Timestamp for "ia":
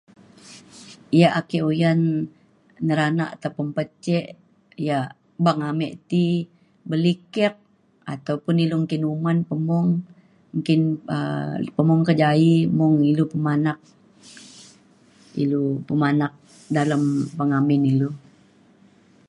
1.17-1.31, 4.83-5.11